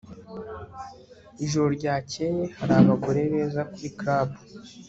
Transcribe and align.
ijoro 1.45 1.67
ryakeye 1.77 2.43
hari 2.59 2.73
abagore 2.81 3.19
beza 3.31 3.61
kuri 3.71 3.87
club 3.99 4.29